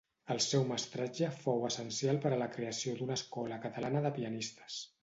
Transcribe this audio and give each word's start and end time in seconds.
El 0.35 0.39
seu 0.45 0.63
mestratge 0.69 1.29
fou 1.43 1.67
essencial 1.69 2.19
per 2.25 2.33
a 2.33 2.41
la 2.45 2.49
creació 2.57 2.99
d'una 2.99 3.21
escola 3.23 3.65
catalana 3.69 4.05
de 4.09 4.19
pianistes. 4.19 4.83